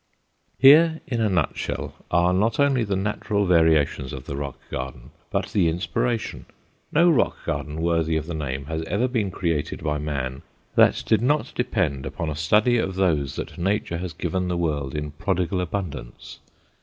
[0.57, 5.49] Here, in a nutshell, are not only the natural variations of the rock garden, but
[5.49, 6.47] the inspiration.
[6.91, 10.41] No rock garden worthy of the name has ever been created by man
[10.73, 14.95] that did not depend upon a study of those that nature has given the world
[14.95, 16.39] in prodigal abundance.